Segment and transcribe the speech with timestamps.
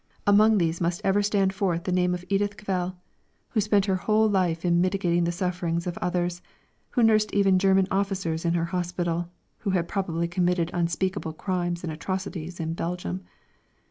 [0.25, 2.97] Among these must ever stand forth the name of Edith Cavell,
[3.49, 6.41] who spent her whole life in mitigating the sufferings of others,
[6.89, 9.29] who nursed even German officers in her hospital
[9.59, 13.21] who had probably committed unspeakable crimes and atrocities in Belgium.